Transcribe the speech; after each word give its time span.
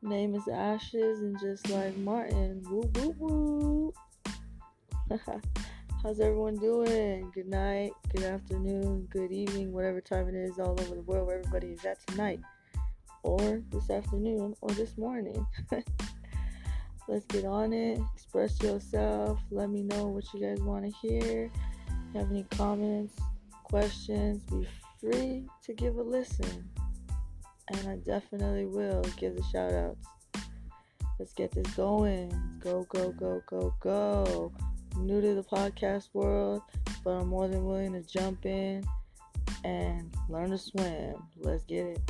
Name 0.00 0.36
is 0.36 0.46
Ashes, 0.46 1.22
and 1.22 1.38
just 1.40 1.68
like 1.70 1.96
Martin, 1.96 2.62
woo 2.70 2.88
woo 2.94 3.14
woo. 3.18 3.92
How's 6.02 6.20
everyone 6.20 6.54
doing? 6.54 7.32
Good 7.34 7.48
night, 7.48 7.90
good 8.14 8.22
afternoon, 8.22 9.08
good 9.10 9.32
evening, 9.32 9.72
whatever 9.72 10.00
time 10.00 10.28
it 10.28 10.36
is 10.36 10.60
all 10.60 10.80
over 10.80 10.94
the 10.94 11.02
world 11.02 11.26
where 11.26 11.40
everybody 11.40 11.72
is 11.72 11.84
at 11.84 11.98
tonight, 12.06 12.38
or 13.24 13.60
this 13.70 13.90
afternoon, 13.90 14.54
or 14.60 14.70
this 14.70 14.96
morning. 14.96 15.44
Let's 17.08 17.24
get 17.26 17.44
on 17.44 17.72
it. 17.72 17.98
Express 18.14 18.62
yourself. 18.62 19.40
Let 19.50 19.68
me 19.68 19.82
know 19.82 20.06
what 20.06 20.32
you 20.32 20.40
guys 20.40 20.60
want 20.60 20.84
to 20.84 20.92
hear. 21.02 21.50
Have 22.14 22.30
any 22.30 22.44
comments, 22.52 23.16
questions? 23.64 24.44
Be 24.44 24.64
free 25.00 25.48
to 25.64 25.74
give 25.74 25.96
a 25.96 26.02
listen. 26.02 26.70
And 27.70 27.88
I 27.88 27.96
definitely 27.96 28.66
will 28.66 29.02
give 29.16 29.36
the 29.36 29.42
shout 29.52 29.72
outs. 29.72 30.06
Let's 31.18 31.32
get 31.34 31.50
this 31.52 31.66
going. 31.74 32.32
Go, 32.60 32.86
go, 32.88 33.12
go, 33.12 33.42
go, 33.46 33.74
go. 33.80 34.52
New 34.96 35.20
to 35.20 35.34
the 35.34 35.42
podcast 35.42 36.08
world, 36.12 36.62
but 37.04 37.10
I'm 37.10 37.28
more 37.28 37.48
than 37.48 37.64
willing 37.64 37.92
to 37.92 38.02
jump 38.02 38.46
in 38.46 38.84
and 39.64 40.10
learn 40.28 40.50
to 40.50 40.58
swim. 40.58 41.14
Let's 41.38 41.64
get 41.64 41.86
it. 41.86 42.00